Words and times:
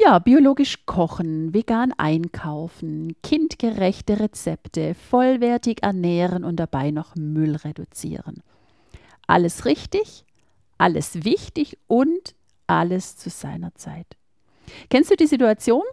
Ja, 0.00 0.18
biologisch 0.18 0.84
kochen, 0.86 1.54
vegan 1.54 1.92
einkaufen, 1.96 3.14
kindgerechte 3.22 4.18
Rezepte, 4.18 4.94
vollwertig 4.94 5.82
ernähren 5.82 6.44
und 6.44 6.56
dabei 6.56 6.90
noch 6.90 7.14
Müll 7.14 7.56
reduzieren. 7.56 8.42
Alles 9.26 9.64
richtig, 9.64 10.24
alles 10.78 11.24
wichtig 11.24 11.78
und 11.86 12.34
alles 12.66 13.16
zu 13.16 13.30
seiner 13.30 13.74
Zeit. 13.74 14.06
Kennst 14.90 15.10
du 15.10 15.16
die 15.16 15.26
Situation, 15.26 15.84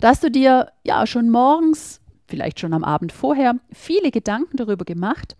dass 0.00 0.20
du 0.20 0.30
dir 0.30 0.72
ja 0.82 1.06
schon 1.06 1.30
morgens, 1.30 2.00
vielleicht 2.26 2.58
schon 2.58 2.72
am 2.72 2.82
Abend 2.82 3.12
vorher, 3.12 3.60
viele 3.72 4.10
Gedanken 4.10 4.56
darüber 4.56 4.84
gemacht, 4.84 5.36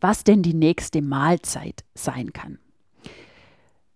was 0.00 0.22
denn 0.22 0.42
die 0.42 0.54
nächste 0.54 1.02
Mahlzeit 1.02 1.82
sein 1.94 2.32
kann? 2.32 2.58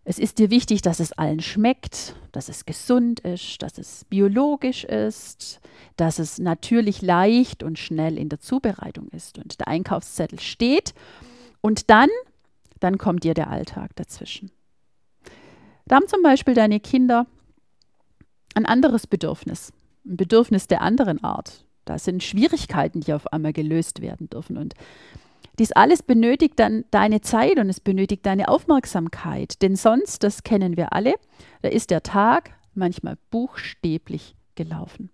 Es 0.09 0.21
ist 0.21 0.39
dir 0.39 0.51
wichtig, 0.51 0.83
dass 0.83 1.01
es 1.01 1.13
allen 1.13 1.41
schmeckt, 1.41 2.15
dass 2.31 2.49
es 2.49 2.65
gesund 2.65 3.19
ist, 3.19 3.61
dass 3.61 3.77
es 3.77 4.05
biologisch 4.05 4.85
ist, 4.85 5.59
dass 5.97 6.21
es 6.21 6.39
natürlich 6.39 7.03
leicht 7.03 7.65
und 7.65 7.77
schnell 7.77 8.17
in 8.17 8.29
der 8.29 8.39
Zubereitung 8.39 9.09
ist 9.09 9.37
und 9.37 9.59
der 9.59 9.67
Einkaufszettel 9.67 10.39
steht. 10.39 10.95
Und 11.61 11.91
dann, 11.91 12.09
dann 12.79 12.99
kommt 12.99 13.25
dir 13.25 13.35
der 13.35 13.51
Alltag 13.51 13.97
dazwischen. 13.97 14.53
Da 15.87 15.97
haben 15.97 16.07
zum 16.07 16.23
Beispiel 16.23 16.55
deine 16.55 16.79
Kinder 16.79 17.27
ein 18.55 18.65
anderes 18.65 19.09
Bedürfnis, 19.09 19.73
ein 20.05 20.17
Bedürfnis 20.17 20.69
der 20.69 20.83
anderen 20.83 21.25
Art. 21.25 21.65
Da 21.85 21.99
sind 21.99 22.23
Schwierigkeiten, 22.23 23.01
die 23.01 23.13
auf 23.13 23.33
einmal 23.33 23.53
gelöst 23.53 24.01
werden 24.03 24.31
dürfen. 24.31 24.57
Und 24.57 24.75
dies 25.59 25.73
alles 25.73 26.03
benötigt 26.03 26.55
dann 26.57 26.85
deine 26.91 27.21
Zeit 27.21 27.59
und 27.59 27.69
es 27.69 27.81
benötigt 27.81 28.27
deine 28.27 28.49
Aufmerksamkeit, 28.49 29.63
denn 29.63 29.77
sonst, 29.77 30.23
das 30.23 30.43
kennen 30.43 30.77
wir 30.77 30.93
alle, 30.93 31.15
da 31.63 31.69
ist 31.69 31.91
der 31.91 32.03
Tag 32.03 32.53
manchmal 32.75 33.17
buchstäblich 33.31 34.37
gelaufen. 34.55 35.11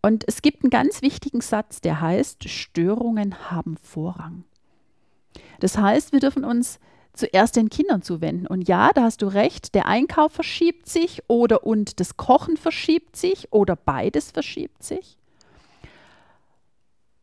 Und 0.00 0.24
es 0.28 0.42
gibt 0.42 0.62
einen 0.62 0.70
ganz 0.70 1.02
wichtigen 1.02 1.40
Satz, 1.40 1.80
der 1.80 2.00
heißt, 2.00 2.48
Störungen 2.48 3.50
haben 3.50 3.76
Vorrang. 3.82 4.44
Das 5.60 5.76
heißt, 5.76 6.12
wir 6.12 6.20
dürfen 6.20 6.44
uns 6.44 6.78
zuerst 7.14 7.56
den 7.56 7.68
Kindern 7.68 8.02
zuwenden. 8.02 8.46
Und 8.46 8.68
ja, 8.68 8.92
da 8.92 9.02
hast 9.02 9.22
du 9.22 9.26
recht, 9.26 9.74
der 9.74 9.86
Einkauf 9.86 10.32
verschiebt 10.32 10.88
sich 10.88 11.22
oder 11.26 11.64
und 11.66 12.00
das 12.00 12.16
Kochen 12.16 12.56
verschiebt 12.56 13.16
sich 13.16 13.52
oder 13.52 13.74
beides 13.76 14.30
verschiebt 14.30 14.82
sich. 14.82 15.17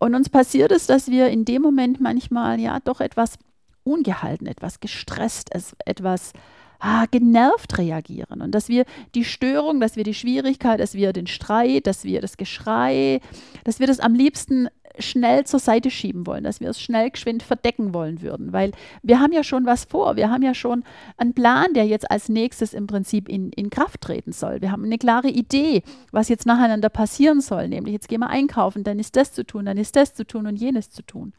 Und 0.05 0.13
uns 0.13 0.29
passiert 0.29 0.71
es, 0.71 0.85
dass 0.85 1.09
wir 1.09 1.29
in 1.29 1.45
dem 1.45 1.63
Moment 1.63 1.99
manchmal 1.99 2.59
ja 2.59 2.79
doch 2.79 3.01
etwas 3.01 3.39
ungehalten, 3.83 4.45
etwas 4.45 4.79
gestresst, 4.79 5.49
etwas 5.83 6.31
ah, 6.79 7.07
genervt 7.09 7.79
reagieren. 7.79 8.43
Und 8.43 8.51
dass 8.51 8.69
wir 8.69 8.85
die 9.15 9.25
Störung, 9.25 9.79
dass 9.79 9.95
wir 9.95 10.03
die 10.03 10.13
Schwierigkeit, 10.13 10.79
dass 10.79 10.93
wir 10.93 11.11
den 11.11 11.25
Streit, 11.25 11.87
dass 11.87 12.03
wir 12.03 12.21
das 12.21 12.37
Geschrei, 12.37 13.19
dass 13.63 13.79
wir 13.79 13.87
das 13.87 13.99
am 13.99 14.13
liebsten 14.13 14.67
schnell 14.99 15.45
zur 15.45 15.59
Seite 15.59 15.91
schieben 15.91 16.25
wollen, 16.27 16.43
dass 16.43 16.59
wir 16.59 16.69
es 16.69 16.81
schnell 16.81 17.09
geschwind 17.09 17.43
verdecken 17.43 17.93
wollen 17.93 18.21
würden, 18.21 18.53
weil 18.53 18.71
wir 19.03 19.19
haben 19.19 19.33
ja 19.33 19.43
schon 19.43 19.65
was 19.65 19.85
vor, 19.85 20.15
wir 20.15 20.29
haben 20.29 20.43
ja 20.43 20.53
schon 20.53 20.83
einen 21.17 21.33
Plan, 21.33 21.73
der 21.73 21.85
jetzt 21.85 22.09
als 22.09 22.29
nächstes 22.29 22.73
im 22.73 22.87
Prinzip 22.87 23.29
in, 23.29 23.51
in 23.51 23.69
Kraft 23.69 24.01
treten 24.01 24.31
soll. 24.31 24.61
Wir 24.61 24.71
haben 24.71 24.83
eine 24.83 24.97
klare 24.97 25.29
Idee, 25.29 25.83
was 26.11 26.29
jetzt 26.29 26.45
nacheinander 26.45 26.89
passieren 26.89 27.41
soll, 27.41 27.67
nämlich 27.67 27.93
jetzt 27.93 28.07
gehen 28.07 28.21
wir 28.21 28.29
einkaufen, 28.29 28.83
dann 28.83 28.99
ist 28.99 29.15
das 29.15 29.33
zu 29.33 29.45
tun, 29.45 29.65
dann 29.65 29.77
ist 29.77 29.95
das 29.95 30.13
zu 30.13 30.25
tun 30.25 30.47
und 30.47 30.55
jenes 30.55 30.89
zu 30.89 31.01
tun. 31.01 31.33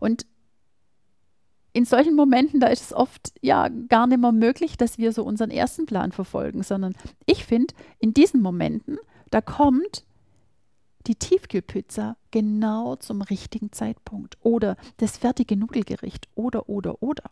Und 0.00 0.26
in 1.72 1.84
solchen 1.84 2.16
Momenten, 2.16 2.60
da 2.60 2.68
ist 2.68 2.82
es 2.82 2.92
oft 2.92 3.32
ja 3.40 3.68
gar 3.68 4.06
nicht 4.06 4.20
mehr 4.20 4.32
möglich, 4.32 4.76
dass 4.76 4.98
wir 4.98 5.12
so 5.12 5.22
unseren 5.22 5.50
ersten 5.50 5.86
Plan 5.86 6.12
verfolgen, 6.12 6.62
sondern 6.62 6.94
ich 7.26 7.44
finde, 7.44 7.74
in 7.98 8.14
diesen 8.14 8.40
Momenten, 8.42 8.98
da 9.30 9.40
kommt 9.40 10.04
die 11.08 11.16
Tiefkühlpizza 11.16 12.16
genau 12.30 12.96
zum 12.96 13.22
richtigen 13.22 13.72
Zeitpunkt 13.72 14.36
oder 14.42 14.76
das 14.98 15.16
fertige 15.16 15.56
Nudelgericht 15.56 16.28
oder, 16.34 16.68
oder, 16.68 17.02
oder. 17.02 17.24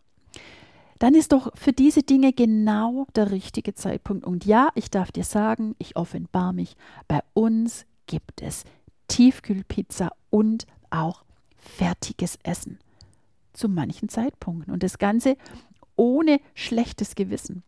Dann 0.99 1.13
ist 1.13 1.31
doch 1.31 1.51
für 1.55 1.73
diese 1.73 2.01
Dinge 2.01 2.33
genau 2.33 3.05
der 3.15 3.31
richtige 3.31 3.75
Zeitpunkt. 3.75 4.25
Und 4.25 4.45
ja, 4.45 4.69
ich 4.73 4.89
darf 4.89 5.11
dir 5.11 5.23
sagen, 5.23 5.75
ich 5.77 5.95
offenbar 5.95 6.53
mich, 6.53 6.75
bei 7.07 7.19
uns 7.35 7.85
gibt 8.07 8.41
es 8.41 8.63
Tiefkühlpizza 9.07 10.11
und 10.31 10.65
auch 10.89 11.23
fertiges 11.55 12.39
Essen 12.41 12.79
zu 13.53 13.69
manchen 13.69 14.09
Zeitpunkten. 14.09 14.73
Und 14.73 14.81
das 14.81 14.97
Ganze 14.97 15.37
ohne 15.95 16.39
schlechtes 16.55 17.15
Gewissen. 17.15 17.63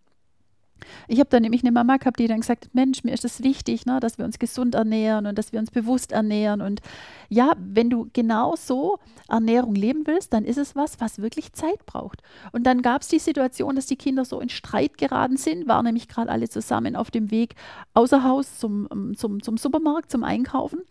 Ich 1.07 1.19
habe 1.19 1.29
dann 1.29 1.44
nämlich 1.44 1.63
eine 1.63 1.72
Mama 1.72 1.97
gehabt, 1.97 2.19
die 2.19 2.28
dann 2.28 2.41
gesagt 2.41 2.66
hat, 2.66 2.75
Mensch, 2.75 3.03
mir 3.03 3.13
ist 3.13 3.25
es 3.25 3.44
wichtig, 3.44 3.85
ne, 3.85 4.00
dass 4.00 4.17
wir 4.17 4.25
uns 4.25 4.40
gesund 4.40 4.75
ernähren 4.75 5.25
und 5.25 5.38
dass 5.38 5.51
wir 5.51 5.59
uns 5.59 5.72
bewusst 5.72 6.12
ernähren. 6.12 6.62
Und 6.62 6.81
ja, 7.29 7.53
wenn 7.57 7.90
du 7.90 8.09
genau 8.13 8.56
so 8.56 9.00
Ernährung 9.28 9.75
leben 9.75 10.06
willst, 10.06 10.34
dann 10.34 10.45
ist 10.45 10.57
es 10.57 10.75
was, 10.75 11.00
was 11.00 11.19
wirklich 11.19 11.53
Zeit 11.53 11.85
braucht. 11.85 12.22
Und 12.51 12.63
dann 12.63 12.81
gab 12.81 13.01
es 13.01 13.07
die 13.07 13.19
Situation, 13.19 13.75
dass 13.75 13.85
die 13.85 13.95
Kinder 13.95 14.25
so 14.25 14.39
in 14.39 14.50
Streit 14.50 14.97
geraten 14.97 15.38
sind, 15.38 15.68
waren 15.68 15.85
nämlich 15.85 16.07
gerade 16.07 16.31
alle 16.31 16.50
zusammen 16.50 16.95
auf 16.95 17.12
dem 17.12 17.31
Weg 17.31 17.56
außer 17.94 18.23
Haus 18.23 18.59
zum, 18.59 19.16
zum, 19.16 19.41
zum 19.41 19.57
Supermarkt, 19.57 20.12
zum 20.12 20.23
Einkaufen. 20.23 20.81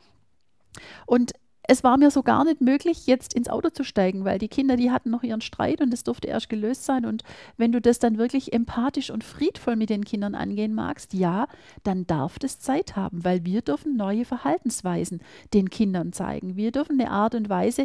Und 1.06 1.32
es 1.70 1.84
war 1.84 1.98
mir 1.98 2.10
so 2.10 2.22
gar 2.22 2.44
nicht 2.44 2.62
möglich, 2.62 3.06
jetzt 3.06 3.34
ins 3.34 3.50
Auto 3.50 3.68
zu 3.68 3.84
steigen, 3.84 4.24
weil 4.24 4.38
die 4.38 4.48
Kinder, 4.48 4.76
die 4.76 4.90
hatten 4.90 5.10
noch 5.10 5.22
ihren 5.22 5.42
Streit 5.42 5.82
und 5.82 5.92
es 5.92 6.02
durfte 6.02 6.26
erst 6.26 6.48
gelöst 6.48 6.86
sein. 6.86 7.04
Und 7.04 7.24
wenn 7.58 7.72
du 7.72 7.80
das 7.80 7.98
dann 7.98 8.16
wirklich 8.16 8.54
empathisch 8.54 9.10
und 9.10 9.22
friedvoll 9.22 9.76
mit 9.76 9.90
den 9.90 10.04
Kindern 10.04 10.34
angehen 10.34 10.74
magst, 10.74 11.12
ja, 11.12 11.46
dann 11.84 12.06
darf 12.06 12.38
das 12.38 12.58
Zeit 12.58 12.96
haben, 12.96 13.22
weil 13.22 13.44
wir 13.44 13.60
dürfen 13.60 13.96
neue 13.96 14.24
Verhaltensweisen 14.24 15.20
den 15.52 15.68
Kindern 15.68 16.14
zeigen. 16.14 16.56
Wir 16.56 16.72
dürfen 16.72 16.98
eine 16.98 17.10
Art 17.10 17.34
und 17.34 17.50
Weise 17.50 17.82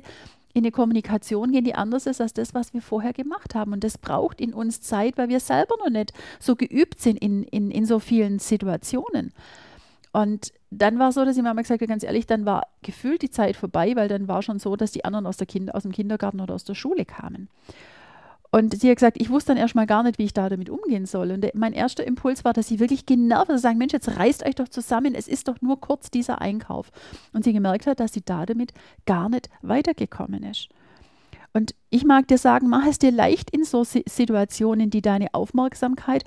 in 0.53 0.63
eine 0.63 0.71
Kommunikation 0.71 1.51
gehen, 1.51 1.65
die 1.65 1.75
anders 1.75 2.05
ist 2.05 2.21
als 2.21 2.33
das, 2.33 2.53
was 2.53 2.73
wir 2.73 2.81
vorher 2.81 3.11
gemacht 3.11 3.53
haben. 3.53 3.73
Und 3.73 3.83
das 3.83 3.97
braucht 3.97 4.39
in 4.39 4.53
uns 4.53 4.79
Zeit, 4.79 5.17
weil 5.17 5.27
wir 5.27 5.41
selber 5.41 5.75
noch 5.83 5.89
nicht 5.89 6.13
so 6.39 6.55
geübt 6.55 7.01
sind 7.01 7.17
in, 7.17 7.44
in, 7.44 7.69
in 7.69 7.85
so 7.85 8.00
vielen 8.00 8.39
Situationen. 8.39 9.33
Und 10.13 10.53
dann 10.69 11.00
war 11.00 11.09
es 11.09 11.16
so, 11.16 11.25
dass 11.25 11.35
die 11.35 11.41
Mama 11.41 11.62
gesagt 11.62 11.81
hat, 11.81 11.90
ganz 11.90 12.03
ehrlich, 12.03 12.28
dann 12.28 12.46
war 12.46 12.68
gefühlt 12.84 13.24
die 13.24 13.31
Zeit 13.31 13.57
vorbei, 13.57 13.96
weil 13.96 14.07
dann 14.07 14.28
war 14.28 14.44
schon 14.44 14.59
so, 14.59 14.75
dass 14.75 14.91
die 14.91 15.03
anderen 15.03 15.25
aus, 15.25 15.38
der 15.38 15.47
kind 15.47 15.74
aus 15.74 15.84
dem 15.84 15.91
Kindergarten 15.91 16.40
oder 16.40 16.53
aus 16.53 16.63
der 16.63 16.75
Schule 16.75 17.03
kamen. 17.03 17.50
Und 18.51 18.79
sie 18.79 18.91
hat 18.91 18.97
gesagt, 18.97 19.19
ich 19.19 19.31
wusste 19.31 19.50
dann 19.50 19.57
erstmal 19.57 19.88
gar 19.88 20.03
nicht, 20.03 20.19
wie 20.19 20.25
ich 20.25 20.34
da 20.34 20.47
damit 20.47 20.69
umgehen 20.69 21.07
soll. 21.07 21.31
Und 21.31 21.56
mein 21.56 21.74
erster 21.74 22.06
Impuls 22.06 22.46
war, 22.46 22.53
dass 22.53 22.68
sie 22.68 22.79
wirklich 22.79 23.07
genervt 23.07 23.50
war, 23.50 23.57
sagen, 23.57 23.79
Mensch, 23.79 23.94
jetzt 23.94 24.16
reißt 24.16 24.46
euch 24.46 24.53
doch 24.53 24.68
zusammen, 24.68 25.16
es 25.16 25.28
ist 25.28 25.47
doch 25.47 25.59
nur 25.62 25.81
kurz 25.81 26.12
dieser 26.12 26.40
Einkauf. 26.40 26.92
Und 27.33 27.44
sie 27.44 27.54
gemerkt 27.54 27.88
hat, 27.88 28.00
dass 28.00 28.13
sie 28.13 28.21
da 28.24 28.45
damit 28.45 28.71
gar 29.07 29.30
nicht 29.30 29.50
weitergekommen 29.63 30.44
ist. 30.44 30.69
Und 31.54 31.74
ich 31.89 32.06
mag 32.06 32.27
dir 32.27 32.38
sagen, 32.38 32.69
mach 32.69 32.86
es 32.86 33.00
dir 33.00 33.12
leicht 33.12 33.50
in 33.50 33.63
so 33.63 33.83
Situationen, 33.83 34.92
die 34.92 35.01
deine 35.01 35.33
Aufmerksamkeit 35.33 36.24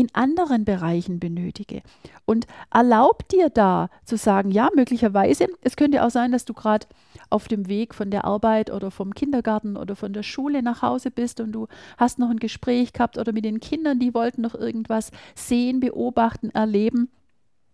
in 0.00 0.08
anderen 0.14 0.64
Bereichen 0.64 1.20
benötige. 1.20 1.82
Und 2.24 2.46
erlaub 2.72 3.28
dir 3.28 3.50
da 3.50 3.88
zu 4.04 4.16
sagen, 4.16 4.50
ja, 4.50 4.70
möglicherweise, 4.74 5.46
es 5.62 5.76
könnte 5.76 6.04
auch 6.04 6.10
sein, 6.10 6.32
dass 6.32 6.44
du 6.44 6.54
gerade 6.54 6.86
auf 7.28 7.48
dem 7.48 7.68
Weg 7.68 7.94
von 7.94 8.10
der 8.10 8.24
Arbeit 8.24 8.70
oder 8.70 8.90
vom 8.90 9.14
Kindergarten 9.14 9.76
oder 9.76 9.94
von 9.96 10.12
der 10.12 10.22
Schule 10.22 10.62
nach 10.62 10.82
Hause 10.82 11.10
bist 11.10 11.40
und 11.40 11.52
du 11.52 11.68
hast 11.98 12.18
noch 12.18 12.30
ein 12.30 12.38
Gespräch 12.38 12.92
gehabt 12.92 13.18
oder 13.18 13.32
mit 13.32 13.44
den 13.44 13.60
Kindern, 13.60 13.98
die 13.98 14.14
wollten 14.14 14.42
noch 14.42 14.54
irgendwas 14.54 15.10
sehen, 15.34 15.80
beobachten, 15.80 16.50
erleben. 16.50 17.10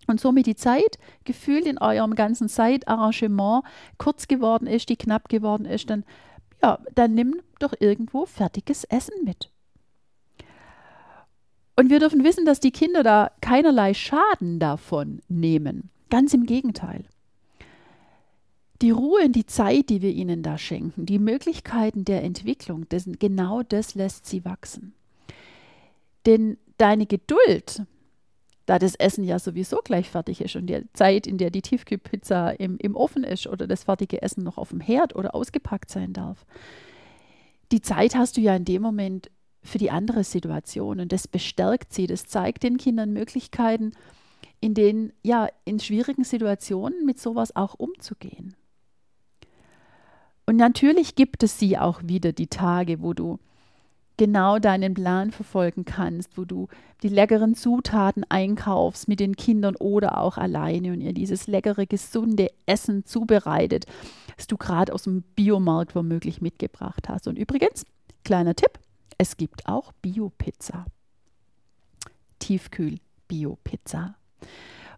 Und 0.07 0.21
somit 0.21 0.47
die 0.47 0.55
Zeit 0.55 0.99
gefühlt 1.25 1.67
in 1.67 1.79
eurem 1.79 2.15
ganzen 2.15 2.49
Zeitarrangement 2.49 3.65
kurz 3.99 4.29
geworden 4.29 4.67
ist, 4.67 4.89
die 4.89 4.97
knapp 4.97 5.29
geworden 5.29 5.65
ist, 5.65 5.91
dann, 5.91 6.05
ja, 6.63 6.79
dann 6.95 7.15
nimm 7.15 7.41
doch 7.59 7.75
irgendwo 7.79 8.27
fertiges 8.27 8.85
Essen 8.85 9.25
mit. 9.25 9.51
Und 11.77 11.91
wir 11.91 12.01
dürfen 12.01 12.25
wissen, 12.25 12.47
dass 12.47 12.59
die 12.59 12.71
Kinder 12.71 13.03
da 13.03 13.31
keinerlei 13.43 13.93
Schaden 13.93 14.59
davon 14.59 15.21
nehmen. 15.29 15.91
Ganz 16.09 16.33
im 16.33 16.47
Gegenteil. 16.47 17.05
Die 18.83 18.91
Ruhe 18.91 19.25
und 19.25 19.33
die 19.33 19.47
Zeit, 19.47 19.91
die 19.91 20.03
wir 20.03 20.11
ihnen 20.11 20.43
da 20.43 20.59
schenken, 20.59 21.07
die 21.07 21.19
Möglichkeiten 21.19 22.05
der 22.05 22.23
Entwicklung, 22.23 22.87
das, 22.89 23.05
genau 23.19 23.63
das 23.63 23.95
lässt 23.95 24.27
sie 24.27 24.45
wachsen. 24.45 24.95
Denn 26.25 26.59
deine 26.79 27.07
Geduld, 27.07 27.83
da 28.67 28.79
das 28.79 28.95
Essen 28.97 29.25
ja 29.25 29.39
sowieso 29.39 29.81
gleich 29.83 30.11
fertig 30.11 30.41
ist 30.41 30.57
und 30.57 30.67
die 30.67 30.83
Zeit, 30.93 31.27
in 31.27 31.39
der 31.39 31.51
die 31.51 31.63
Tiefkühlpizza 31.63 32.51
im, 32.51 32.77
im 32.79 32.97
Ofen 32.97 33.25
ist 33.25 33.47
oder 33.47 33.67
das 33.67 33.85
fertige 33.85 34.21
Essen 34.23 34.45
noch 34.45 34.59
auf 34.59 34.71
dem 34.71 34.81
Herd 34.81 35.15
oder 35.15 35.35
ausgepackt 35.35 35.91
sein 35.91 36.13
darf, 36.13 36.45
die 37.73 37.81
Zeit 37.81 38.15
hast 38.15 38.37
du 38.37 38.41
ja 38.41 38.55
in 38.57 38.65
dem 38.65 38.83
Moment 38.83 39.31
für 39.67 39.79
die 39.79 39.91
andere 39.91 40.25
Situation 40.25 41.01
und 41.01 41.13
das 41.13 41.29
bestärkt 41.29 41.93
sie, 41.93 42.07
das 42.07 42.27
zeigt 42.27 42.63
den 42.63 42.79
Kindern 42.79 43.13
Möglichkeiten, 43.13 43.93
in 44.61 44.75
denen, 44.75 45.13
ja, 45.23 45.49
in 45.65 45.81
schwierigen 45.81 46.25
Situationen 46.25 47.05
mit 47.05 47.21
sowas 47.21 47.55
auch 47.55 47.75
umzugehen. 47.75 48.55
Und 50.47 50.57
natürlich 50.57 51.17
gibt 51.17 51.43
es 51.43 51.59
sie 51.59 51.77
auch 51.77 52.03
wieder 52.05 52.33
die 52.33 52.47
Tage, 52.47 53.03
wo 53.03 53.13
du 53.13 53.39
genau 54.17 54.59
deinen 54.59 54.95
Plan 54.95 55.31
verfolgen 55.31 55.85
kannst, 55.85 56.39
wo 56.39 56.45
du 56.45 56.69
die 57.03 57.09
leckeren 57.09 57.55
Zutaten 57.55 58.25
einkaufst 58.29 59.09
mit 59.09 59.21
den 59.21 59.37
Kindern 59.37 59.77
oder 59.77 60.19
auch 60.19 60.39
alleine 60.39 60.93
und 60.93 61.01
ihr 61.01 61.13
dieses 61.13 61.47
leckere, 61.47 61.87
gesunde 61.87 62.49
Essen 62.65 63.05
zubereitet, 63.05 63.85
das 64.37 64.47
du 64.47 64.57
gerade 64.57 64.95
aus 64.95 65.03
dem 65.03 65.23
Biomarkt 65.35 65.95
womöglich 65.95 66.41
mitgebracht 66.41 67.09
hast. 67.09 67.29
Und 67.29 67.39
übrigens, 67.39 67.85
kleiner 68.25 68.55
Tipp, 68.55 68.79
es 69.19 69.37
gibt 69.37 69.67
auch 69.67 69.93
Bio-Pizza. 70.03 70.87
Tiefkühl-Bio-Pizza. 72.39 74.17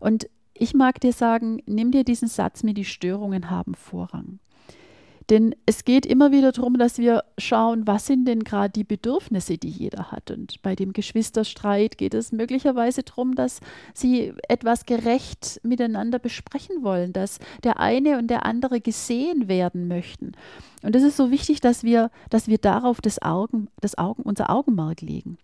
Und 0.00 0.28
ich 0.54 0.74
mag 0.74 1.00
dir 1.00 1.12
sagen, 1.12 1.62
nimm 1.66 1.92
dir 1.92 2.04
diesen 2.04 2.28
Satz 2.28 2.62
mit, 2.62 2.76
die 2.76 2.84
Störungen 2.84 3.50
haben 3.50 3.74
Vorrang. 3.74 4.40
Denn 5.30 5.54
es 5.66 5.84
geht 5.84 6.06
immer 6.06 6.32
wieder 6.32 6.52
darum, 6.52 6.78
dass 6.78 6.96
wir 6.96 7.22
schauen, 7.36 7.86
was 7.86 8.06
sind 8.06 8.26
denn 8.26 8.44
gerade 8.44 8.70
die 8.70 8.84
Bedürfnisse, 8.84 9.58
die 9.58 9.68
jeder 9.68 10.10
hat. 10.10 10.30
Und 10.30 10.62
bei 10.62 10.74
dem 10.74 10.94
Geschwisterstreit 10.94 11.98
geht 11.98 12.14
es 12.14 12.32
möglicherweise 12.32 13.02
darum, 13.02 13.34
dass 13.34 13.60
sie 13.92 14.32
etwas 14.48 14.86
gerecht 14.86 15.60
miteinander 15.62 16.18
besprechen 16.18 16.82
wollen, 16.82 17.12
dass 17.12 17.40
der 17.62 17.78
eine 17.78 18.16
und 18.16 18.28
der 18.28 18.46
andere 18.46 18.80
gesehen 18.80 19.48
werden 19.48 19.86
möchten. 19.86 20.32
Und 20.82 20.96
es 20.96 21.02
ist 21.02 21.18
so 21.18 21.30
wichtig, 21.30 21.60
dass 21.60 21.84
wir, 21.84 22.10
dass 22.30 22.48
wir 22.48 22.58
darauf 22.58 23.02
das 23.02 23.20
Augen, 23.20 23.68
das 23.82 23.98
Augen, 23.98 24.22
unser 24.22 24.48
Augenmerk 24.48 25.02
legen. 25.02 25.36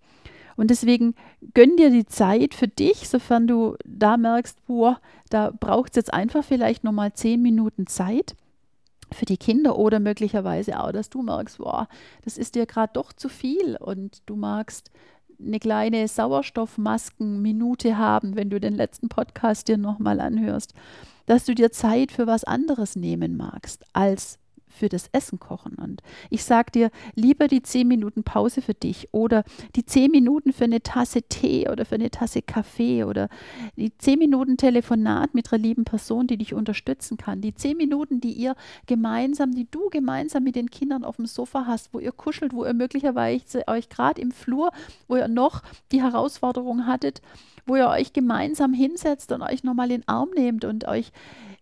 Und 0.56 0.70
deswegen 0.70 1.14
gönn 1.52 1.76
dir 1.76 1.90
die 1.90 2.06
Zeit 2.06 2.54
für 2.54 2.68
dich, 2.68 3.08
sofern 3.08 3.46
du 3.46 3.76
da 3.84 4.16
merkst, 4.16 4.64
boah, 4.66 5.00
da 5.28 5.50
braucht 5.50 5.90
es 5.90 5.96
jetzt 5.96 6.14
einfach 6.14 6.44
vielleicht 6.44 6.84
nochmal 6.84 7.12
zehn 7.12 7.42
Minuten 7.42 7.86
Zeit 7.86 8.34
für 9.12 9.24
die 9.24 9.36
Kinder 9.36 9.76
oder 9.76 10.00
möglicherweise 10.00 10.80
auch, 10.80 10.92
dass 10.92 11.10
du 11.10 11.22
merkst, 11.22 11.58
boah, 11.58 11.88
das 12.24 12.38
ist 12.38 12.54
dir 12.54 12.66
gerade 12.66 12.92
doch 12.92 13.12
zu 13.12 13.28
viel. 13.28 13.76
Und 13.76 14.22
du 14.26 14.36
magst 14.36 14.90
eine 15.38 15.58
kleine 15.58 16.06
Sauerstoffmaskenminute 16.08 17.98
haben, 17.98 18.36
wenn 18.36 18.50
du 18.50 18.60
den 18.60 18.74
letzten 18.74 19.08
Podcast 19.08 19.68
dir 19.68 19.78
nochmal 19.78 20.20
anhörst, 20.20 20.74
dass 21.26 21.44
du 21.44 21.54
dir 21.54 21.72
Zeit 21.72 22.12
für 22.12 22.26
was 22.26 22.44
anderes 22.44 22.96
nehmen 22.96 23.36
magst 23.36 23.84
als 23.92 24.38
für 24.74 24.88
das 24.88 25.08
Essen 25.12 25.38
kochen. 25.38 25.76
Und 25.76 26.02
ich 26.30 26.44
sage 26.44 26.72
dir, 26.72 26.90
lieber 27.14 27.48
die 27.48 27.62
10 27.62 27.86
Minuten 27.86 28.24
Pause 28.24 28.60
für 28.60 28.74
dich 28.74 29.08
oder 29.12 29.44
die 29.76 29.86
10 29.86 30.10
Minuten 30.10 30.52
für 30.52 30.64
eine 30.64 30.82
Tasse 30.82 31.22
Tee 31.22 31.68
oder 31.68 31.84
für 31.84 31.94
eine 31.94 32.10
Tasse 32.10 32.42
Kaffee 32.42 33.04
oder 33.04 33.28
die 33.76 33.96
10 33.96 34.18
Minuten 34.18 34.56
Telefonat 34.56 35.34
mit 35.34 35.52
einer 35.52 35.62
lieben 35.62 35.84
Person, 35.84 36.26
die 36.26 36.36
dich 36.36 36.54
unterstützen 36.54 37.16
kann. 37.16 37.40
Die 37.40 37.54
10 37.54 37.76
Minuten, 37.76 38.20
die 38.20 38.32
ihr 38.32 38.56
gemeinsam, 38.86 39.52
die 39.52 39.70
du 39.70 39.88
gemeinsam 39.90 40.42
mit 40.42 40.56
den 40.56 40.70
Kindern 40.70 41.04
auf 41.04 41.16
dem 41.16 41.26
Sofa 41.26 41.66
hast, 41.66 41.94
wo 41.94 42.00
ihr 42.00 42.12
kuschelt, 42.12 42.52
wo 42.52 42.64
ihr 42.64 42.74
möglicherweise 42.74 43.66
euch 43.68 43.88
gerade 43.88 44.20
im 44.20 44.32
Flur, 44.32 44.72
wo 45.06 45.16
ihr 45.16 45.28
noch 45.28 45.62
die 45.92 46.02
Herausforderung 46.02 46.86
hattet, 46.86 47.22
wo 47.66 47.76
ihr 47.76 47.88
euch 47.88 48.12
gemeinsam 48.12 48.72
hinsetzt 48.72 49.30
und 49.32 49.42
euch 49.42 49.62
nochmal 49.62 49.90
in 49.90 50.00
den 50.00 50.08
Arm 50.08 50.30
nehmt 50.34 50.64
und 50.64 50.86
euch 50.86 51.12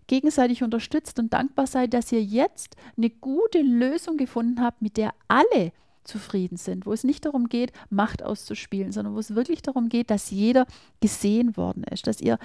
gegenseitig 0.07 0.63
unterstützt 0.63 1.19
und 1.19 1.33
dankbar 1.33 1.67
seid, 1.67 1.95
dass 1.95 2.13
ihr 2.13 2.23
jetzt 2.23 2.77
eine 2.97 3.11
gute 3.11 3.61
Lösung 3.61 4.17
gefunden 4.17 4.61
habt, 4.61 4.83
mit 4.83 4.97
der 4.97 5.13
alle 5.29 5.73
zufrieden 6.05 6.57
sind, 6.57 6.87
wo 6.87 6.93
es 6.93 7.05
nicht 7.05 7.25
darum 7.25 7.49
geht, 7.49 7.73
Macht 7.91 8.23
auszuspielen, 8.23 8.93
sondern 8.93 9.15
wo 9.15 9.19
es 9.19 9.35
wirklich 9.35 9.63
darum 9.63 9.89
geht, 9.89 10.11
dass 10.11 10.31
jeder 10.31 10.67
gesehen 11.01 11.57
worden 11.57 11.85
ist, 11.85 12.07
dass 12.07 12.21
ihr 12.21 12.39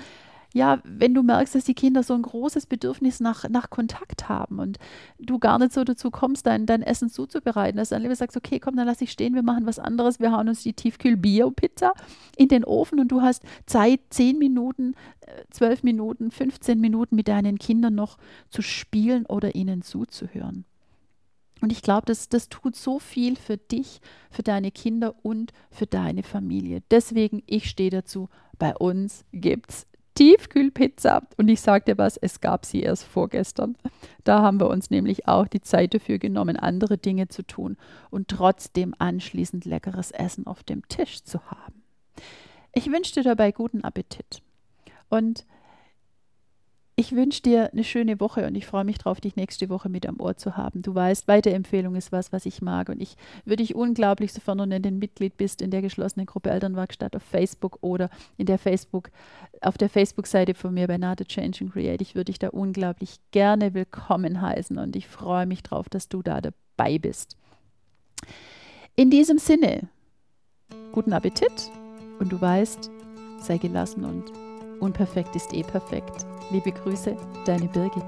ja, 0.53 0.79
wenn 0.83 1.13
du 1.13 1.23
merkst, 1.23 1.55
dass 1.55 1.65
die 1.65 1.73
Kinder 1.73 2.03
so 2.03 2.13
ein 2.13 2.21
großes 2.21 2.65
Bedürfnis 2.65 3.19
nach, 3.19 3.47
nach 3.49 3.69
Kontakt 3.69 4.29
haben 4.29 4.59
und 4.59 4.77
du 5.19 5.39
gar 5.39 5.59
nicht 5.59 5.73
so 5.73 5.83
dazu 5.83 6.09
kommst, 6.09 6.45
dein, 6.47 6.65
dein 6.65 6.81
Essen 6.81 7.09
zuzubereiten, 7.09 7.77
dass 7.77 7.89
du 7.89 7.95
dann 7.95 8.01
lieber 8.03 8.15
sagst, 8.15 8.37
okay, 8.37 8.59
komm, 8.59 8.75
dann 8.75 8.87
lass 8.87 9.01
ich 9.01 9.11
stehen, 9.11 9.35
wir 9.35 9.43
machen 9.43 9.65
was 9.65 9.79
anderes, 9.79 10.19
wir 10.19 10.31
hauen 10.31 10.49
uns 10.49 10.63
die 10.63 10.73
Tiefkühl-Bio-Pizza 10.73 11.93
in 12.37 12.47
den 12.47 12.63
Ofen 12.63 12.99
und 12.99 13.09
du 13.09 13.21
hast 13.21 13.43
Zeit, 13.65 13.99
10 14.09 14.37
Minuten, 14.37 14.95
12 15.51 15.79
äh, 15.79 15.85
Minuten, 15.85 16.31
15 16.31 16.79
Minuten 16.79 17.15
mit 17.15 17.27
deinen 17.27 17.59
Kindern 17.59 17.95
noch 17.95 18.17
zu 18.49 18.61
spielen 18.61 19.25
oder 19.25 19.55
ihnen 19.55 19.81
zuzuhören. 19.81 20.65
Und 21.61 21.71
ich 21.71 21.81
glaube, 21.81 22.05
das, 22.05 22.29
das 22.29 22.49
tut 22.49 22.75
so 22.75 22.99
viel 22.99 23.35
für 23.35 23.57
dich, 23.57 23.99
für 24.29 24.43
deine 24.43 24.71
Kinder 24.71 25.15
und 25.23 25.53
für 25.71 25.87
deine 25.87 26.23
Familie. 26.23 26.83
Deswegen, 26.91 27.41
ich 27.47 27.69
stehe 27.69 27.89
dazu, 27.89 28.29
bei 28.59 28.75
uns 28.75 29.25
gibt 29.31 29.71
es 29.71 29.87
Tiefkühlpizza. 30.17 31.21
Und 31.37 31.47
ich 31.47 31.61
dir 31.85 31.99
was, 31.99 32.17
es 32.17 32.41
gab 32.41 32.65
sie 32.65 32.81
erst 32.81 33.03
vorgestern. 33.03 33.77
Da 34.23 34.41
haben 34.41 34.59
wir 34.59 34.67
uns 34.67 34.89
nämlich 34.89 35.27
auch 35.27 35.47
die 35.47 35.61
Zeit 35.61 35.93
dafür 35.93 36.17
genommen, 36.17 36.57
andere 36.57 36.97
Dinge 36.97 37.27
zu 37.27 37.43
tun 37.43 37.77
und 38.09 38.27
trotzdem 38.27 38.95
anschließend 38.97 39.65
leckeres 39.65 40.09
Essen 40.09 40.47
auf 40.47 40.63
dem 40.63 40.87
Tisch 40.87 41.23
zu 41.23 41.39
haben. 41.51 41.83
Ich 42.73 42.91
wünsche 42.91 43.13
dir 43.13 43.23
dabei 43.23 43.51
guten 43.51 43.83
Appetit. 43.83 44.41
Und 45.09 45.45
ich 46.99 47.15
wünsche 47.15 47.43
dir 47.43 47.71
eine 47.71 47.83
schöne 47.83 48.19
Woche 48.19 48.47
und 48.47 48.55
ich 48.55 48.65
freue 48.65 48.83
mich 48.83 48.97
drauf, 48.97 49.21
dich 49.21 49.35
nächste 49.35 49.69
Woche 49.69 49.87
mit 49.87 50.07
am 50.07 50.19
Ohr 50.19 50.35
zu 50.35 50.57
haben. 50.57 50.81
Du 50.81 50.95
weißt, 50.95 51.27
Weiterempfehlung 51.27 51.95
ist 51.95 52.11
was, 52.11 52.33
was 52.33 52.47
ich 52.47 52.59
mag 52.63 52.89
und 52.89 52.99
ich 52.99 53.15
würde 53.45 53.61
dich 53.61 53.75
unglaublich, 53.75 54.33
sofern 54.33 54.57
du 54.57 54.63
ein 54.63 54.97
Mitglied 54.97 55.37
bist 55.37 55.61
in 55.61 55.69
der 55.69 55.83
geschlossenen 55.83 56.25
Gruppe 56.25 56.49
Elternwerkstatt 56.49 57.15
auf 57.15 57.21
Facebook 57.21 57.77
oder 57.81 58.09
in 58.37 58.47
der 58.47 58.57
Facebook, 58.57 59.11
auf 59.61 59.77
der 59.77 59.89
Facebook-Seite 59.89 60.55
von 60.55 60.73
mir 60.73 60.87
bei 60.87 60.97
Nate 60.97 61.25
Change 61.25 61.65
and 61.65 61.73
Create, 61.73 62.01
ich 62.01 62.15
würde 62.15 62.25
dich 62.25 62.39
da 62.39 62.49
unglaublich 62.49 63.17
gerne 63.29 63.75
willkommen 63.75 64.41
heißen 64.41 64.79
und 64.79 64.95
ich 64.95 65.07
freue 65.07 65.45
mich 65.45 65.61
drauf, 65.61 65.89
dass 65.89 66.09
du 66.09 66.23
da 66.23 66.41
dabei 66.41 66.97
bist. 66.97 67.37
In 68.95 69.11
diesem 69.11 69.37
Sinne, 69.37 69.87
guten 70.93 71.13
Appetit 71.13 71.69
und 72.17 72.31
du 72.31 72.41
weißt, 72.41 72.89
sei 73.39 73.59
gelassen 73.59 74.03
und 74.03 74.23
unperfekt 74.79 75.35
ist 75.35 75.53
eh 75.53 75.61
perfekt. 75.61 76.25
Liebe 76.49 76.71
Grüße, 76.71 77.17
deine 77.45 77.67
Birgit. 77.67 78.05